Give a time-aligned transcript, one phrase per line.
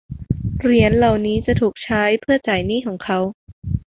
[0.59, 3.19] เหรียญเหล่านี้จะถูกใช้เพื่อจ่ายหนี้ของเขา